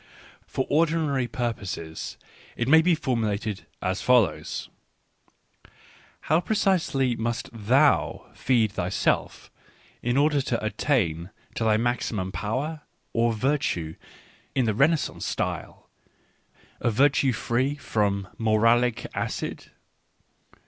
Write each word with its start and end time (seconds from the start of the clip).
For 0.47 0.65
ordinary 0.67 1.27
pur 1.27 1.53
poses, 1.53 2.17
it 2.57 2.67
may 2.67 2.81
be 2.81 2.95
formulated 2.95 3.67
as 3.83 4.01
follows:" 4.01 4.67
How 6.21 6.41
pre 6.41 6.55
cisely 6.55 7.15
must 7.15 7.51
thou 7.53 8.25
feed 8.33 8.71
thyself 8.71 9.51
in 10.01 10.17
order 10.17 10.41
to 10.41 10.65
attain 10.65 11.29
to 11.53 11.65
thy 11.65 11.77
maximum 11.77 12.29
of 12.29 12.33
power, 12.33 12.81
or 13.13 13.31
virtii 13.31 13.97
in 14.55 14.65
the 14.65 14.73
Renaissance 14.73 15.27
style,— 15.27 15.87
of 16.81 16.95
virtue 16.95 17.31
free 17.31 17.75
fro 17.75 18.07
m 18.07 18.27
moralic 18.39 19.05
acid 19.13 19.69